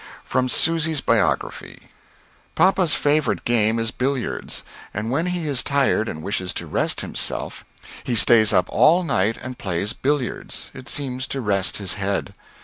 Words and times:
From 0.23 0.49
Susy's 0.49 0.99
Biography. 0.99 1.79
Papa's 2.55 2.95
favorite 2.95 3.45
game 3.45 3.77
is 3.77 3.91
billiards, 3.91 4.63
and 4.95 5.11
when 5.11 5.27
he 5.27 5.47
is 5.47 5.61
tired 5.61 6.09
and 6.09 6.23
wishes 6.23 6.53
to 6.55 6.65
rest 6.65 7.01
himself 7.01 7.63
he 8.03 8.15
stays 8.15 8.51
up 8.51 8.65
all 8.69 9.03
night 9.03 9.37
and 9.39 9.59
plays 9.59 9.93
billiards, 9.93 10.71
it 10.73 10.89
seems 10.89 11.27
to 11.27 11.39
rest 11.39 11.77
his 11.77 11.93
head. 12.01 12.33